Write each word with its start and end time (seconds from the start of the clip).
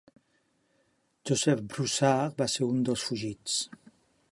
Joseph 1.27 1.61
Broussard 1.67 2.33
va 2.41 2.49
ser 2.55 2.65
un 2.71 2.83
dels 2.89 3.07
fugits. 3.11 3.63